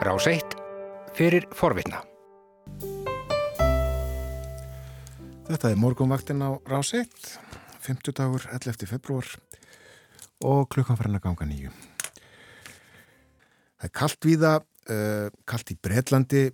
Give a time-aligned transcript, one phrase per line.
[0.00, 0.54] Rás 1
[1.12, 1.98] fyrir forvitna.
[5.44, 7.10] Þetta er morgunvaktin á Rás 1,
[7.84, 8.86] 50 dagur, 11.
[8.88, 9.28] februar
[10.40, 11.72] og klukkan farin að ganga nýju.
[13.76, 14.54] Það er kallt viða,
[14.88, 16.46] uh, kallt í Breitlandi,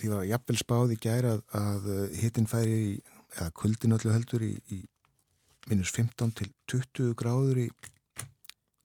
[0.00, 1.92] því að jafnvel spáði gæra að, að
[2.22, 2.96] hitin færi í,
[3.36, 4.80] eða kuldin öllu heldur í, í
[5.68, 7.68] minus 15 til 20 gráður í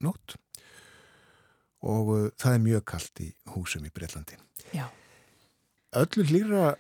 [0.04, 0.36] nótt
[1.86, 4.38] og uh, það er mjög kallt í húsum í Breitlandi.
[4.76, 4.86] Já.
[6.00, 6.74] Öllu hlýra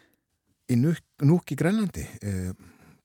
[0.69, 2.51] í núk, núk í Grænlandi, uh,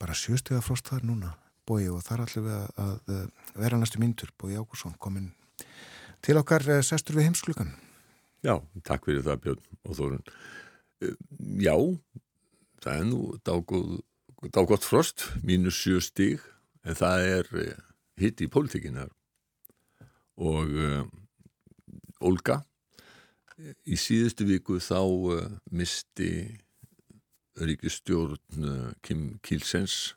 [0.00, 1.32] bara sjöstuða frost þar núna,
[1.68, 5.30] bói og þar allir við að, að vera næstu myndur, bói Ágúrsson komin
[6.24, 7.72] til okkar uh, sestur við heimsklukan.
[8.44, 10.24] Já, takk fyrir það Björn og Þórun.
[11.64, 11.76] Já,
[12.84, 13.20] það er nú
[14.52, 16.42] dágótt frost, mínus sjö stíg,
[16.84, 17.50] en það er
[18.20, 19.08] hitt í pólitíkinar
[20.36, 20.76] og
[22.24, 22.62] Olga
[23.86, 26.30] í síðustu viku þá uh, misti
[27.60, 30.14] ríkistjórn uh, Kim Kilsens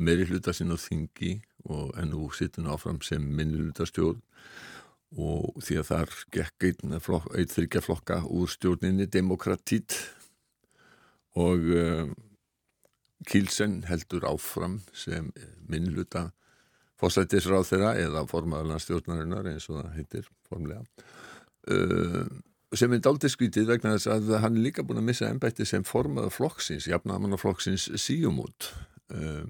[0.00, 1.36] meiri hluta sinn á þingi
[1.68, 4.22] og ennú sittin áfram sem minni hluta stjórn
[5.16, 9.94] og því að þar gekk einn flok, þryggja flokka úr stjórninni demokratít
[11.38, 11.62] og
[13.26, 15.30] Kilsen heldur áfram sem
[15.70, 16.26] minni hluta
[17.00, 20.84] fósættisráð þeirra eða formaðurlandstjórnarinnar eins og það heitir formlega
[21.70, 22.26] uh,
[22.74, 25.84] sem er dálta skvítið vegna þess að hann er líka búin að missa ennbætti sem
[25.86, 28.72] formaður flokksins, jafnamannaflokksins síumút.
[29.12, 29.46] Uh,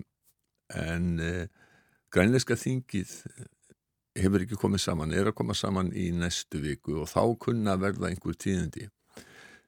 [0.76, 1.46] en uh,
[2.12, 3.14] grænleiska þingið
[4.16, 8.10] hefur ekki komið saman, er að koma saman í næstu viku og þá kunna verða
[8.10, 8.88] einhver tíðindi.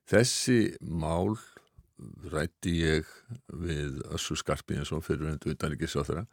[0.09, 1.37] Þessi mál
[2.33, 3.09] rætti ég
[3.59, 6.25] við eins og fyrirvendu utanrikis á þeirra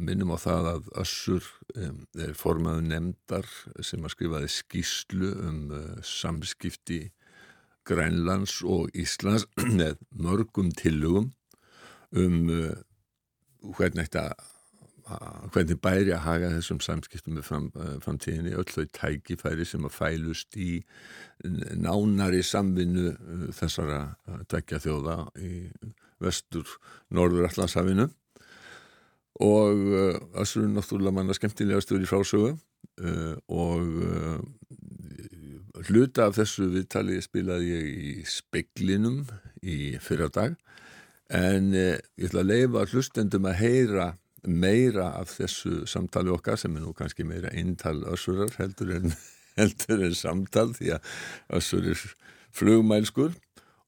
[0.00, 3.48] minnum á það að Össur er formaðu nefndar
[3.84, 7.02] sem að skrifaði skýslu um uh, samskipti
[7.86, 9.46] Grænlands og Íslands
[9.80, 11.30] með mörgum tillugum
[12.16, 12.72] um uh,
[13.76, 14.30] hvernig þetta
[15.50, 17.64] hvernig bæri að haga þessum samskiptum með fram,
[18.04, 20.68] framtíðinni öll þau tækifæri sem að fælust í
[21.74, 23.16] nánari samvinnu
[23.56, 24.04] þessara
[24.52, 25.64] dveggja þjóða í
[26.22, 26.76] vestur
[27.10, 28.06] Norður Allandshafinu
[29.40, 29.84] og
[30.36, 34.40] Össur er náttúrulega manna skemmtilega stöður í frásögu uh, og uh,
[35.88, 39.22] hluta af þessu viðtali spilaði ég í speiklinum
[39.64, 40.58] í fyrradag
[41.32, 44.10] en uh, ég ætla að leifa hlustendum að heyra
[44.46, 49.14] meira af þessu samtali okkar sem er nú kannski meira eintal Össurar heldur en,
[49.60, 51.14] heldur en samtal því að
[51.60, 52.04] Össur er
[52.56, 53.34] flugmælskur.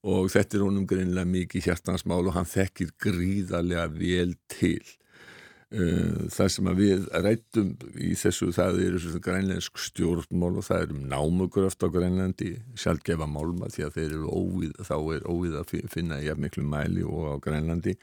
[0.03, 4.83] Og þetta er honum greinlega mikið hjartansmál og hann þekkir gríðarlega vel til
[5.73, 11.89] það sem við rættum í þessu það eru grænlensk stjórnmál og það eru námugröft á
[11.89, 16.65] grænlandi sjálfgefa málma því að þeir eru óvíð, þá er óvíð að finna í miklu
[16.67, 17.97] mæli og á grænlandi.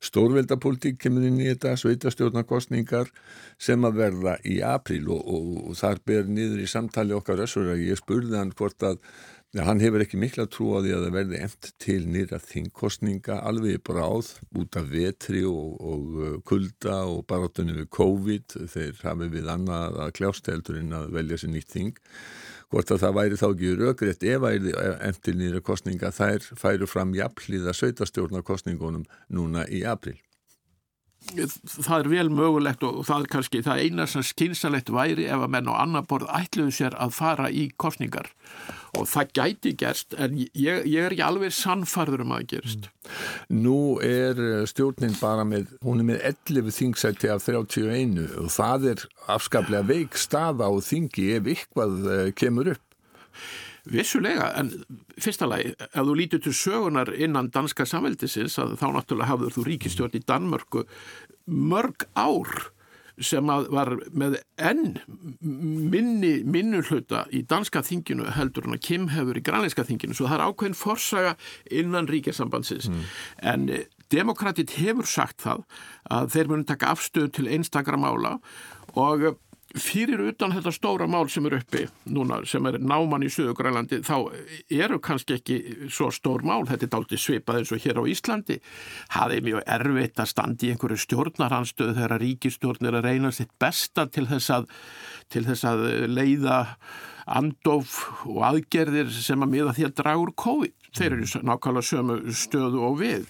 [0.00, 3.10] Stórveldapolítík kemur inn í þetta sveitastjórnarkostningar
[3.60, 7.68] sem að verða í april og, og, og þar ber niður í samtali okkar össur
[7.74, 8.96] að ég spurði hann hvort að
[9.50, 13.40] Ja, hann hefur ekki mikla trú á því að það verði emt til nýra þingkostninga
[13.50, 14.28] alveg bráð
[14.60, 18.56] út af vetri og, og uh, kulda og barátunni við COVID.
[18.70, 21.98] Þeir hafi við annað að kljástældur en að velja sér nýtt þing.
[22.70, 26.50] Hvort að það væri þá ekki raugrétt ef það er emt til nýra kostninga þær
[26.62, 30.20] færu fram jafnliða sveitastjórnarkostningunum núna í april
[31.30, 35.52] það er vel mögulegt og það er kannski það eina sem skynsalegt væri ef að
[35.54, 38.30] menn á annar borð ætluðu sér að fara í kostningar
[38.98, 42.90] og það gæti gerst en ég, ég er ekki alveg sannfarður um að gerst.
[43.52, 49.08] Nú er stjórnin bara með, hún er með 11 þingsætti af 31 og það er
[49.30, 52.00] afskaplega veik staða á þingi ef ykkvað
[52.40, 52.86] kemur upp.
[53.90, 54.72] Vissulega, en
[55.20, 60.18] fyrsta lagi, ef þú lítur til sögunar innan danska samveldisins, þá náttúrulega hafður þú ríkistjórn
[60.18, 60.84] í Danmörku
[61.50, 62.70] mörg ár
[63.20, 64.94] sem var með enn
[65.40, 70.38] minni minnulhuta í danska þinginu heldur en að Kim hefur í grænleiska þinginu, svo það
[70.38, 71.34] er ákveðin forsaga
[71.82, 73.04] innan ríkjasambandsins mm.
[73.52, 73.68] en
[74.10, 75.66] demokratit hefur sagt það
[76.10, 78.38] að þeir munu taka afstöð til einstakra mála
[78.98, 79.34] og
[79.78, 84.16] fyrir utan þetta stóra mál sem er uppi núna sem er náman í Suðugrælandi þá
[84.74, 85.58] eru kannski ekki
[85.92, 88.58] svo stór mál, þetta er dálítið svipað eins og hér á Íslandi.
[89.14, 94.08] Það er mjög erfitt að standi í einhverju stjórnarhanstöðu þegar ríkistjórnir að reyna sitt besta
[94.10, 94.68] til þess að,
[95.30, 96.60] til þess að leiða
[97.30, 100.76] andof og aðgerðir sem að miða því að draga úr COVID.
[100.90, 103.28] Þeir eru nákvæmlega sömu stöðu og við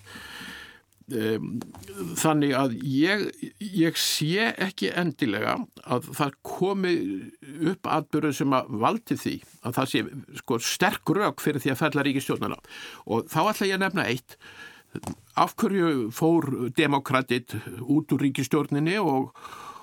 [2.21, 3.23] þannig að ég,
[3.61, 6.95] ég sé ekki endilega að það komi
[7.73, 9.37] upp atbyrðu sem að valdi því
[9.67, 10.03] að það sé
[10.43, 12.61] sko, sterk rauk fyrir því að fella ríkistjórnana
[13.07, 14.39] og þá ætla ég að nefna eitt.
[15.39, 17.55] Af hverju fór demokratit
[17.87, 19.35] út úr ríkistjórninni og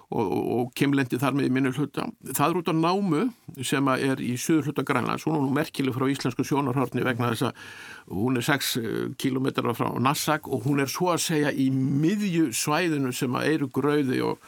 [0.07, 2.05] og, og kemlendi þar með í minni hluta.
[2.29, 3.23] Það er út á námu
[3.65, 7.49] sem er í söður hluta Grænlands, hún er nú merkileg frá íslensku sjónarhörni vegna þess
[7.49, 7.63] að
[8.15, 12.53] hún er 6 eh, kilometrar frá Nassak og hún er svo að segja í miðju
[12.55, 14.39] svæðinu sem að eru gröði og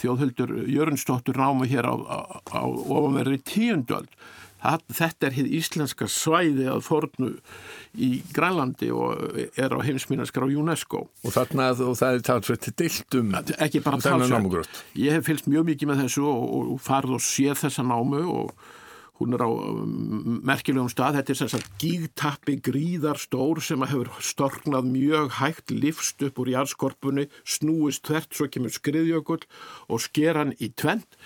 [0.00, 2.18] þjóðhöldur Jörnsdóttur námu hér á, á,
[2.50, 4.10] á ofanverði tíundöld.
[4.64, 7.32] Þetta er hitt íslenska svæði að fornu
[7.94, 11.04] í Grænlandi og er á heimsminaskar á UNESCO.
[11.24, 14.80] Og þarna og það er talsveit diltum ekki bara talsveit.
[14.96, 18.56] Ég hef fylgst mjög mikið með þessu og, og farið og séð þessa námu og
[19.20, 21.20] hún er á um, merkilegum stað.
[21.20, 28.04] Þetta er sérstaklega gígtappi gríðarstór sem hefur storknað mjög hægt, lifst upp úr jærskorpunni, snúist
[28.08, 29.44] tvert svo kemur skriðjökull
[29.88, 31.20] og sker hann í tvent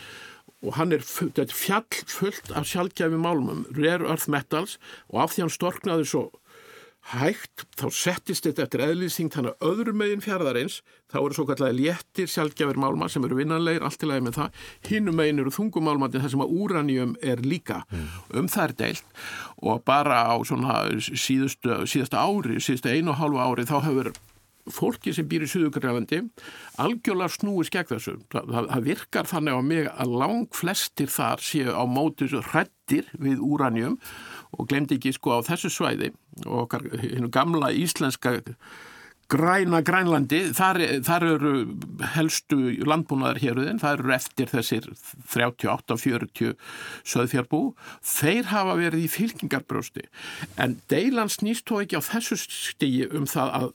[0.64, 1.04] og hann er,
[1.38, 4.78] er fjall fullt af sjálfgæfi málumum, rare earth metals
[5.08, 6.28] og af því hann storknaði svo
[7.08, 11.76] hægt, þá settist þetta eftir eðlýsing þannig að öðru megin fjaraðarins þá eru svo kallega
[11.76, 14.62] léttir sjálfgjafir málma sem eru vinnanleir, allt í lagi með það.
[14.90, 17.80] Hinnum megin eru þungumálmandi þar sem að úranjum er líka.
[17.88, 18.08] Mm.
[18.42, 19.14] um er deilt.
[19.62, 24.12] Og bara á svona síðustu, síðasta ári, síðustu einu og hálfu ári þá hefur
[24.74, 26.22] fólki sem býr í Suðugrælandi
[26.82, 28.16] algjörlega snúi skegð þessu.
[28.32, 33.42] Það, það virkar þannig á mig að lang flestir þar séu á mótis hrettir við
[33.44, 33.98] úranjum
[34.56, 36.12] og glemdi ekki sko á þessu svæði
[36.46, 38.38] og hennu gamla íslenska
[39.28, 41.52] græna grænlandi, þar, þar eru
[42.14, 44.86] helstu landbúnaðar héruðin, það eru eftir þessir
[45.34, 46.54] 38-40
[47.08, 47.62] söðfjarbú,
[48.00, 50.06] þeir hafa verið í fylkingarbrösti
[50.60, 53.68] en deilan snýst þó ekki á þessu stígi um það að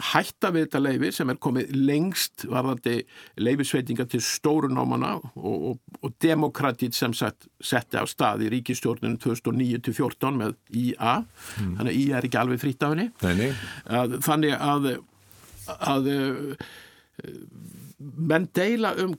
[0.00, 2.96] hætta við þetta leifi sem er komið lengst varðandi
[3.40, 10.40] leifisveitinga til stórunámana og, og, og demokratið sem sett, setti á stað í ríkistjórninu 2009-14
[10.40, 11.72] með IA mm.
[11.78, 13.08] þannig að IA er ekki alveg fritt af henni.
[14.00, 14.92] Að, þannig að,
[15.78, 16.12] að
[17.98, 19.16] menn deila um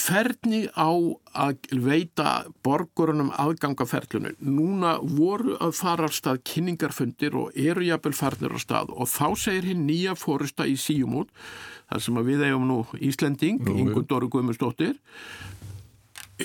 [0.00, 0.90] hvernig á
[1.36, 2.30] að veita
[2.64, 4.36] borgurunum aðgangaferlunum.
[4.40, 8.94] Núna voru að fara af stað kynningarfundir og eru jafnvel farnir af stað.
[8.96, 11.32] Og þá segir hinn nýja fórusta í síumút,
[11.90, 14.96] þar sem við eigum nú Íslending, Ingun Dóru Guðmundsdóttir,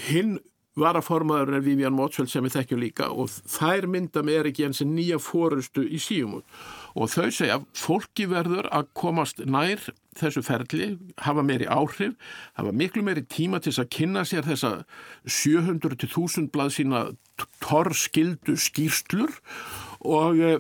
[0.10, 0.38] hinn
[0.76, 4.82] varaformaður er Vivian Motsveld sem við þekkjum líka og þær mynda með er ekki eins
[4.84, 6.44] en nýja fórustu í síumút
[6.96, 9.82] og þau segja fólki verður að komast nær
[10.16, 12.16] þessu ferli, hafa meiri áhrif,
[12.56, 14.72] hafa miklu meiri tíma til að kynna sér þessa
[15.28, 17.04] 700-1000 blað sína
[17.64, 19.36] torrskildu skýrslur
[20.08, 20.56] og e,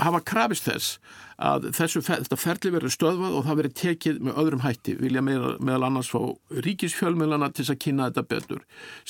[0.00, 0.98] hafa krafist þess
[1.44, 4.94] að þessu, þetta ferli verður stöðvað og það verður tekið með öðrum hætti.
[5.00, 6.20] Vilja meðal, meðal annars fá
[6.66, 8.62] ríkisfjölmjölana til að kynna þetta betur.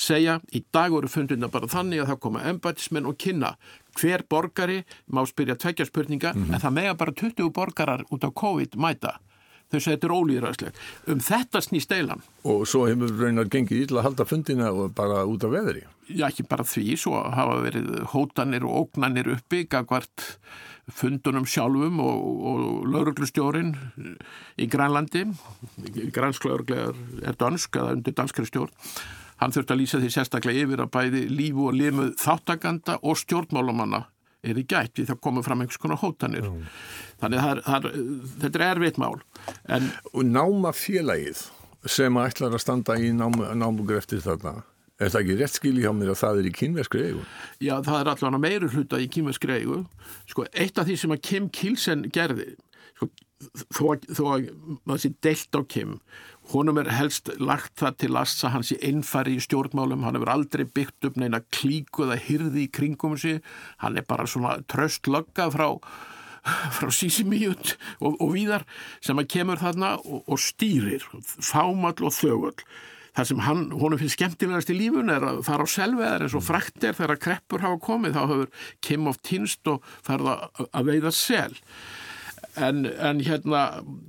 [0.07, 3.55] Segja, í dag voru fundina bara þannig að það koma embætismenn og kynna.
[3.95, 4.81] Hver borgari
[5.13, 6.53] má spyrja tveikja spurninga mm -hmm.
[6.55, 9.19] en það mega bara 20 borgarar út á COVID mæta
[9.71, 10.79] þau segir þetta er ólýðræðsleg
[11.13, 15.25] um þetta snýst eilan og svo hefur raunar gengið ítla að halda fundina og bara
[15.25, 15.83] út af veðri.
[16.05, 20.25] Já ekki bara því, svo hafa verið hótanir og ógnanir uppi gagvart
[20.93, 23.73] fundunum sjálfum og, og lauruglustjórin
[24.61, 25.25] í Grænlandi.
[26.13, 28.73] Grænsklaurglegar er dansk eða undir danskri stjórn.
[29.41, 34.05] Hann þurfti að lýsa því sérstaklega yfir að bæði lífu og limuð þáttakanda og stjórnmálumanna
[34.45, 36.47] er í gætt við það komið fram einhvers konar hótanir.
[36.49, 36.69] Mm.
[37.23, 37.99] Þannig að það er,
[38.43, 39.17] þetta er erfitt mál.
[39.77, 41.43] En, og náma félagið
[41.89, 44.63] sem ætlar að standa í námugur eftir þarna,
[45.01, 47.25] er það ekki rétt skil í hjá mér að það er í kynverskri eigu?
[47.59, 49.81] Já, það er allavega meiri hluta í kynverskri eigu.
[50.31, 52.53] Sko, eitt af því sem að Kim Kilsen gerði,
[52.97, 53.09] sko,
[54.15, 54.49] þó að
[54.87, 55.97] maður sé deilt á Kim
[56.53, 60.33] honum er helst lagt það til last að hans er einfari í stjórnmálum, hann hefur
[60.33, 63.41] aldrei byggt upp neina klíku eða hyrði í kringum sig,
[63.81, 65.69] hann er bara svona tröstlögga frá
[66.45, 68.65] frá sísimíut og, og víðar
[69.03, 72.67] sem að kemur þarna og, og stýrir, fámall og þögull.
[73.15, 76.43] Það sem hann, honum finnst skemmtilegast í lífun er að fara á selveðar eins og
[76.43, 81.55] fræktir þegar kreppur hafa komið, þá hefur Kim of Tinst og farða að veiða sel.
[82.59, 83.61] En, en hérna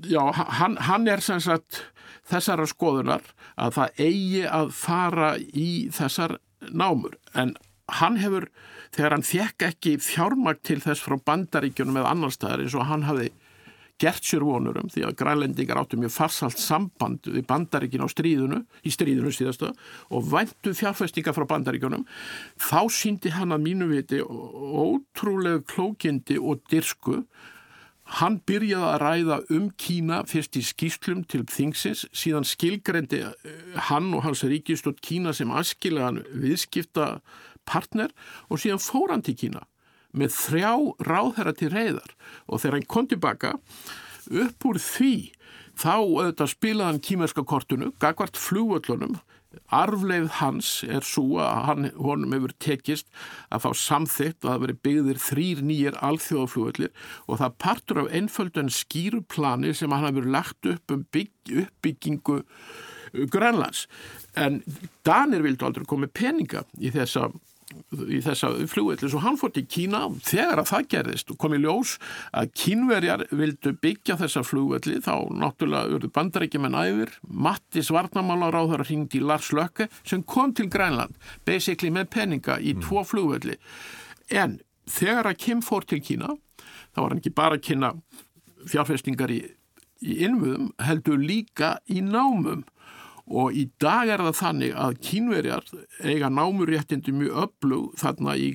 [0.06, 0.20] já,
[0.58, 1.84] hann, hann er sem sagt
[2.30, 3.24] þessara skoðunar
[3.56, 6.38] að það eigi að fara í þessar
[6.72, 7.16] námur.
[7.34, 7.54] En
[8.00, 8.48] hann hefur,
[8.94, 13.06] þegar hann fekk ekki fjármakt til þess frá bandaríkjunum eða annar staðar eins og hann
[13.06, 13.30] hafi
[14.02, 18.92] gert sér vonurum því að grænlendingar áttu mjög farsalt samband við bandaríkin á stríðunu, í
[18.92, 19.70] stríðunu síðastu
[20.12, 22.04] og væntu fjárfæstinga frá bandaríkjunum
[22.60, 27.22] þá síndi hann að mínu viti ótrúlega klókindi og dyrsku
[28.06, 33.56] Hann byrjaði að ræða um Kína fyrst í skýslum til þingsins, síðan skilgrendi eh,
[33.88, 37.16] hann og hans ríkistótt Kína sem askilegan viðskipta
[37.66, 38.14] partner
[38.46, 39.64] og síðan fór hann til Kína
[40.16, 40.72] með þrjá
[41.08, 42.14] ráðherra til reyðar
[42.46, 43.56] og þegar hann kom tilbaka
[44.30, 45.14] upp úr því
[45.76, 49.18] þá auðvitað spilaði hann kímerska kortunu, gagvart flugvöllunum.
[49.72, 53.06] Arfleið hans er svo að hann, honum hefur tekist
[53.48, 58.68] að fá samþygt að það veri byggðir þrýr nýjir alþjóðaflugvellir og það partur af einföldan
[58.72, 61.32] skýruplani sem hann hefur lagt upp um bygg,
[61.64, 62.42] uppbyggingu
[63.32, 63.86] Grænlands.
[64.36, 64.60] En
[65.06, 67.30] Danir vildu aldrei komið peninga í þessa
[67.66, 69.08] í þessa flugvelli.
[69.10, 71.96] Svo hann fór til Kína þegar að það gerðist og kom í ljós
[72.30, 77.16] að kínverjar vildu byggja þessa flugvelli þá náttúrulega urðu bandarækjumenn æfir.
[77.26, 81.18] Matti Svarnamála ráður að ringdi Lars Lökke sem kom til Grænland
[81.48, 82.86] basically með peninga í mm.
[82.86, 83.58] tvo flugvelli.
[84.30, 86.36] En þegar að Kim fór til Kína
[86.94, 87.92] þá var hann ekki bara að kynna
[88.70, 89.42] fjárfestingar í,
[90.06, 92.62] í innvöðum heldur líka í námum
[93.26, 95.70] og í dag er það þannig að kínverjar
[96.06, 98.48] eiga námuréttindi mjög öflug þarna í,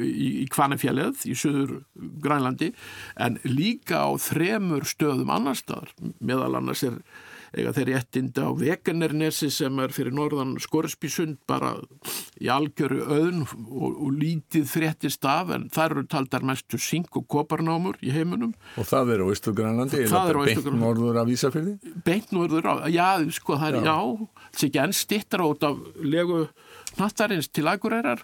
[0.00, 1.74] í, í Kvanefjallið í söður
[2.24, 2.72] Grænlandi
[3.20, 5.92] en líka á þremur stöðum annar staðar.
[6.20, 7.00] Meðal annars er
[7.56, 11.74] eiga þeir réttinda á Veganernesi sem er fyrir norðan Skorsbísund bara
[12.40, 17.26] í algjöru auðn og, og lítið fréttist af en það eru taldar mestu sink og
[17.32, 18.52] koparnámur í heiminum.
[18.76, 21.76] Og það er á Ístugrænlandi, er það beint norður af Ísafjörði?
[22.06, 23.08] Beint norður af, já,
[23.38, 23.96] sko það er, já,
[24.50, 26.42] það er ekki enn stittar át af legu
[27.00, 28.22] nattarins til agurærar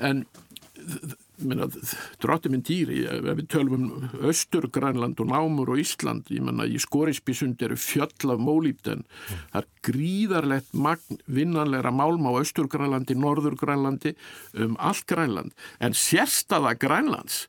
[0.00, 6.66] en dróttum minn dýri, ef við tölum um Östurgrænland og Námur og Ísland ég menna
[6.66, 9.44] í Skorisbísund eru fjöll af mólípten, mm.
[9.52, 14.16] það er gríðarlegt magn vinnanleira málma á Östurgrænlandi, Norðurgrænlandi
[14.64, 17.46] um allt Grænland, en sérstaða Grænlands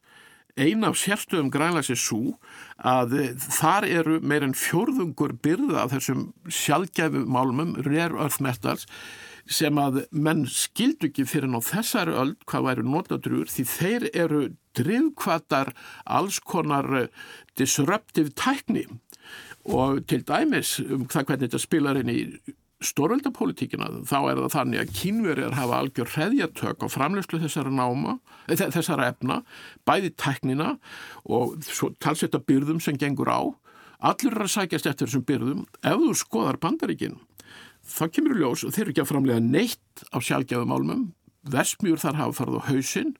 [0.59, 2.35] eina af sérstöðum Grænlands er svo
[2.79, 3.15] að
[3.59, 8.87] þar eru meirinn fjörðungur byrða af þessum sjálfgæfu málmum, rare earth metals
[9.49, 14.41] sem að menn skildu ekki fyrir ná þessari öll hvað væru notadrúur því þeir eru
[14.77, 15.73] drivkvatar
[16.05, 17.11] alls konar eh,
[17.57, 18.85] disruptive tækni
[19.69, 22.21] og til dæmis um það hvernig þetta spilar inn í
[22.85, 28.55] stórveldapolitíkina þá er það þannig að kínverjar hafa algjör hreðjartök á framlegslu þessara náma, eh,
[28.55, 29.41] þessara efna,
[29.85, 30.77] bæði tæknina
[31.25, 31.57] og
[31.99, 33.41] talsetta byrðum sem gengur á.
[33.99, 37.19] Allur er að sækjast eftir þessum byrðum ef þú skoðar bandaríkinn
[37.89, 41.07] þá kemur í ljós og þeir eru ekki að framlega neitt á sjálfgefum álmum.
[41.49, 43.15] Versmjur þar hafa farið á hausinn.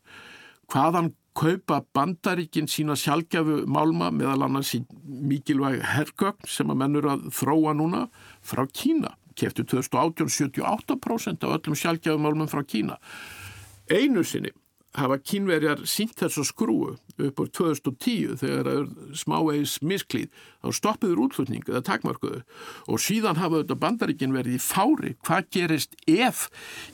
[0.69, 7.29] Hvaðan kaupa bandaríkinn sína sjálfgefu málma meðal annars í mikilvæg hergögn sem að mennur að
[7.35, 8.05] þróa núna
[8.45, 9.15] frá Kína?
[9.39, 12.99] Keftu 2018 78% af öllum sjálfgefum málmum frá Kína.
[13.89, 14.51] Einu sinni
[14.99, 20.27] hafa kínverjar sínt þessu skrúu upp á 2010 þegar það er smávegis misklíð
[20.63, 22.41] þá stoppiður útflutning eða takmarkuðu
[22.87, 25.15] og síðan hafa þetta bandaríkin verið í fári.
[25.25, 26.47] Hvað gerist ef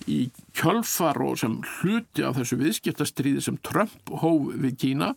[0.10, 0.20] í
[0.58, 5.14] kjölfar og sem hluti af þessu viðskiptastríði sem Trump hóf við Kína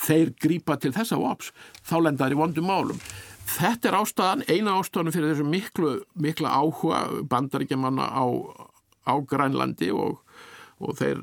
[0.00, 1.52] þeir grípa til þessa vops
[1.86, 3.00] þá lendar í vondum málum.
[3.44, 8.24] Þetta er ástæðan, eina ástæðan fyrir þessu miklu, miklu áhuga bandaríkjamanna á,
[9.04, 10.22] á Grænlandi og,
[10.80, 11.20] og þeir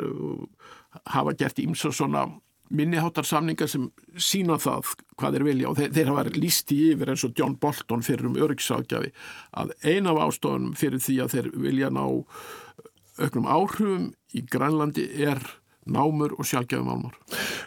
[1.06, 2.28] hafa gert ímsa svona
[2.72, 7.26] minniháttarsamningar sem sína það hvað þeir vilja og þeir, þeir hafa líst í yfir eins
[7.28, 9.12] og John Bolton fyrir um öryggsagjafi
[9.60, 12.04] að eina af ástofunum fyrir því að þeir vilja ná
[13.22, 15.42] auknum áhrifum í Grænlandi er
[15.92, 17.16] námur og sjálfgefum álmar.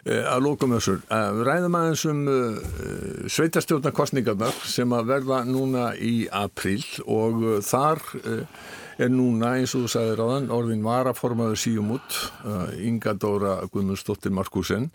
[0.07, 6.27] Eh, að lókum þessur, eh, ræðum aðeins um uh, sveitarstjórnarkostningarnar sem að verða núna í
[6.31, 8.01] april og þar
[9.01, 13.57] er núna eins og þú sagðir á þann orðin varaformaður síum út uh, Inga Dóra
[13.71, 14.89] Guðmundsdóttir Markusen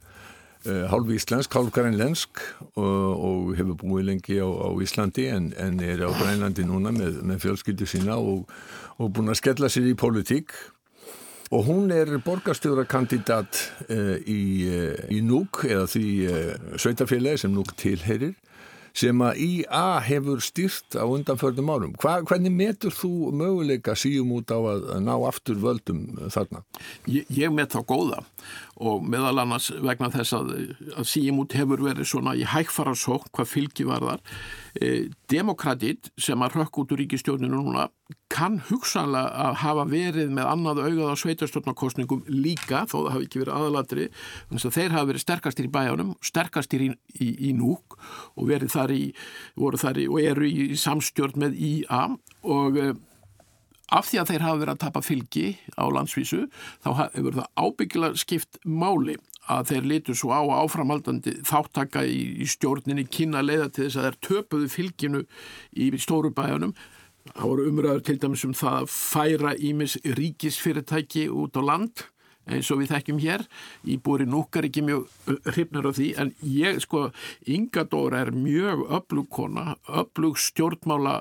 [0.66, 2.42] uh, hálf íslensk, hálf grænlensk
[2.74, 7.22] og, og hefur búið lengi á, á Íslandi en, en er á Grænlandi núna með,
[7.26, 8.50] með fjölskyldu sína og,
[8.98, 10.54] og búin að skella sér í politík
[11.50, 17.74] og hún er borgarstjórakandidat uh, í, uh, í Núk eða því uh, sveitafélagi sem Núk
[17.80, 18.36] tilherir
[18.96, 21.94] sem að IA hefur styrt á undanförnum árum.
[22.00, 26.64] Hva, hvernig metur þú möguleika síum út á að ná aftur völdum þarna?
[27.10, 28.24] Ég, ég met þá góða
[28.80, 30.52] og meðal annars vegna þess að,
[30.96, 34.22] að síum út hefur verið svona í hægfara sók hvað fylgi var þar.
[34.80, 34.92] E,
[35.30, 37.88] Demokratið sem að rökk út úr ríkistjóninu núna
[38.30, 43.42] kann hugsanlega að hafa verið með annað augað á sveitarstjórnarkostningum líka þó það hafi ekki
[43.42, 47.98] verið aðalatri þannig að þeir hafi verið sterkastir í bæjanum sterkastir í, í, í núk
[48.34, 49.04] og verið þar í,
[49.84, 52.02] þar í og eru í samstjórn með IA
[52.56, 52.90] og e,
[53.90, 56.44] af því að þeir hafa verið að tapa fylgi á landsvísu
[56.84, 59.16] þá hefur það ábyggilega skipt máli
[59.50, 64.06] að þeir litur svo á áframhaldandi þáttaka í, í stjórninni kynna leiða til þess að
[64.06, 65.22] þeir töpuðu fylginu
[65.74, 66.74] í stóru bæjanum.
[67.30, 72.04] Það voru umræður til dæmis um það að færa ímis ríkisfyrirtæki út á land
[72.50, 73.44] eins og við þekkjum hér.
[73.86, 75.08] Íbúri núkar ekki mjög
[75.50, 77.08] hrifnar af því en ég sko,
[77.46, 81.20] Inga Dóra er mjög öflug kona, öflug stjórnmála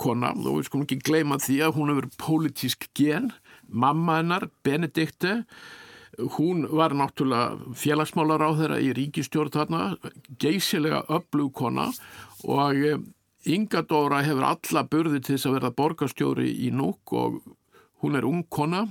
[0.00, 3.30] kona og við skulum ekki gleyma því að hún hefur pólitísk gen
[3.68, 5.44] mamma hennar, Benedikte.
[6.36, 9.82] Hún var náttúrulega félagsmálar á þeirra í ríkistjórn þarna,
[10.42, 11.88] geysilega öflug kona
[12.44, 12.98] og eh,
[13.48, 17.38] Inga Dóra hefur alla burði til þess að verða borgarstjóri í núk og
[18.02, 18.82] hún er ung kona.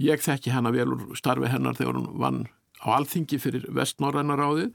[0.00, 2.40] Ég þekki hennar vel úr starfi hennar þegar hún vann
[2.80, 4.70] á alþingi fyrir vestnorrænaráði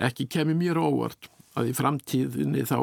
[0.00, 1.28] ekki kemi mér óvart
[1.58, 2.78] að í framtíðinni þá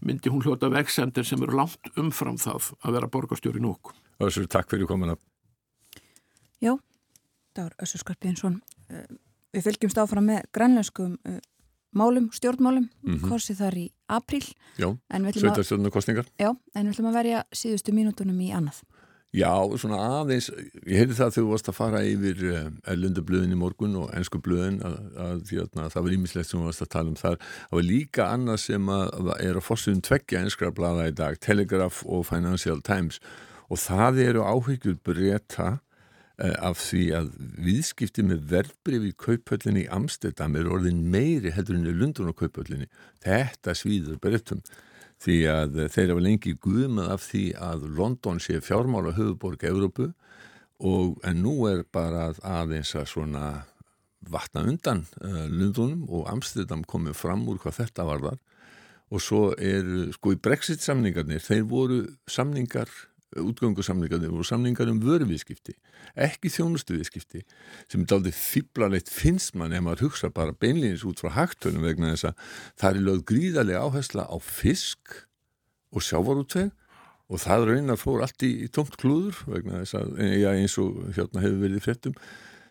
[0.00, 4.68] myndi hún hljóta vegsendir sem eru langt umfram það að vera borgarstjóri núk Össur, takk
[4.68, 5.14] fyrir komuna.
[6.60, 6.74] Já,
[7.56, 8.58] það var Össur Skarpiðinsson.
[8.92, 9.06] Eh,
[9.56, 11.38] við fylgjumst áfram með grænlenskum eh,
[11.96, 13.28] málum, stjórnmálum, mm -hmm.
[13.30, 14.44] korsið þar í apríl.
[14.76, 16.28] Já, sveitarstjórnarkostningar.
[16.38, 18.82] Já, en við ætlum að verja síðustu mínútonum í annað.
[19.30, 20.48] Já, svona aðeins,
[20.90, 22.40] ég heyrði það að þú varst að fara yfir
[22.90, 26.66] erlundablöðin í morgun og ennsku blöðin að, að, að, að það var ímislegt sem þú
[26.66, 27.36] varst að tala um þar.
[27.60, 32.26] Það var líka annað sem er að fórsum tveggja ennskra blada í dag, Telegraph og
[32.26, 33.22] Financial Times
[33.70, 37.30] og það eru áhyggjur breyta uh, af því að
[37.70, 42.40] viðskipti með verðbrif í kaupöllinni í Amsterdam er orðin meiri heldur en í Lundun og
[42.42, 42.90] kaupöllinni.
[43.22, 44.66] Þetta svíður breytum
[45.20, 50.10] því að þeir hafa lengi guðmað af því að London sé fjármála höfuborg Európu
[50.80, 53.44] og en nú er bara aðeins að svona
[54.30, 58.40] vatna undan uh, Lundunum og Amsterdam komið fram úr hvað þetta var þar
[59.10, 62.00] og svo er sko í Brexit samningarnir, þeir voru
[62.30, 62.90] samningar
[63.38, 65.76] útgöngusamlingarnir og samlingar um vöruvískipti
[66.18, 67.44] ekki þjónustuvískipti
[67.86, 72.10] sem er dálítið fýblarleitt finnst mann ef maður hugsa bara beinleginis út frá hægtönum vegna
[72.14, 72.44] þess að
[72.82, 75.16] það er lögð gríðarlega áhersla á fisk
[75.94, 76.72] og sjávarútveg
[77.30, 80.98] og það raunar fór allt í, í tómt klúður vegna þess að ja, eins og
[81.14, 82.18] hérna hefur verið fréttum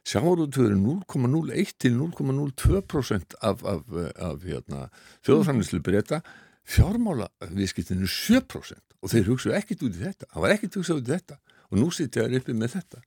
[0.09, 3.87] sjávarútveg er 0,01 til 0,02% af, af,
[4.19, 4.87] af hérna,
[5.23, 6.19] þjóðframlislu breyta
[6.67, 10.27] fjármála viðskiptinu 7% og þeir hugsaðu ekkit út í þetta.
[10.33, 11.39] Það var ekkit hugsað út í þetta.
[11.69, 13.03] Og nú sitja þér uppi með þetta.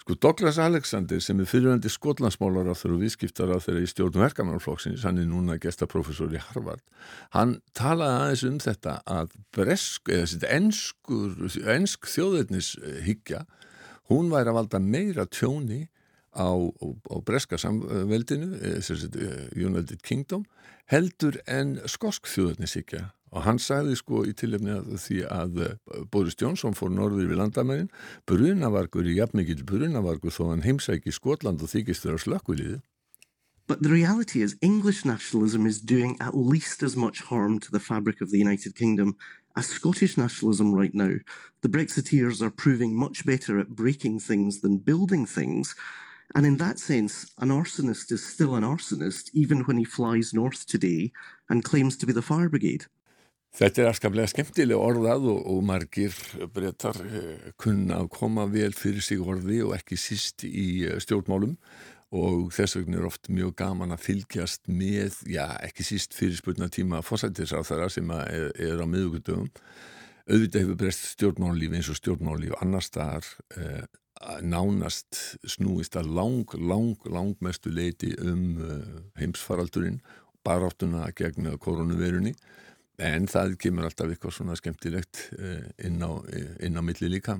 [0.00, 4.22] Sko Douglas Alexander sem er fyrirvændi skotlandsmálar á þeirra og viðskiptar á þeirra í stjórnum
[4.22, 6.84] verkamannflokksins, hann er núna gestaprofessor í Harvard,
[7.34, 11.34] hann talaði aðeins um þetta að bresk eða þetta enskur,
[11.74, 13.42] ensk þjóðveitnishyggja
[14.12, 15.86] hún væri að valda meira tjóni
[16.36, 18.60] á, á, breska samveldinu
[19.56, 20.44] United Kingdom
[20.92, 26.36] heldur en skosk þjóðveitnishyggja og hann sagði sko í tilefni að því að eh, Boris
[26.40, 27.88] Johnson fór norður við landamærin
[28.28, 32.82] brunavargur í jafnmikið brunavargur þó hann heimsæki Skotland og þykist þeirra slökkviliði
[33.66, 37.80] But the reality is English nationalism is doing at least as much harm to the
[37.80, 39.16] fabric of the United Kingdom
[39.56, 41.16] as Scottish nationalism right now.
[41.62, 45.74] The Brexiteers are proving much better at breaking things than building things.
[46.36, 50.66] And in that sense, an arsonist is still an arsonist even when he flies north
[50.66, 51.10] today
[51.48, 52.84] and claims to be the fire brigade.
[53.56, 56.12] Þetta er afskaplega skemmtileg orðað og, og margir
[56.52, 61.56] breytar eh, kunna að koma vel fyrir sig orði og ekki síst í eh, stjórnmálum
[62.20, 66.68] og þess vegna er oft mjög gaman að fylgjast með, já ekki síst fyrir spurna
[66.68, 69.48] tíma fósættisáþara sem er, er á miðugundum.
[70.28, 73.24] Auðvitað hefur breyst stjórnmállífi eins og stjórnmállífi annar staðar
[73.56, 73.86] eh,
[74.42, 80.00] nánast snúist að lang, lang, lang mestu leiti um eh, heimsfaraldurinn,
[80.46, 82.34] baráttuna gegn koronavirunni
[83.02, 86.10] en það kemur alltaf eitthvað svona skemmtilegt eh, inn á,
[86.64, 87.38] inn á milli líka.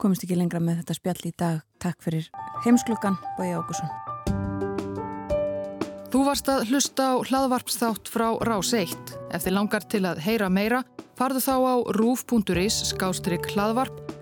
[0.00, 1.58] Komist ekki lengra með þetta spjall í dag.
[1.82, 2.30] Takk fyrir
[2.64, 3.90] heimsklukkan, Bói Ágússon.
[6.10, 9.12] Þú varst að hlusta á hlaðvarpsþátt frá Rás 1.
[9.30, 10.80] Ef þið langar til að heyra meira,
[11.18, 14.09] farðu þá á rúf.is skástrygg hlaðvarp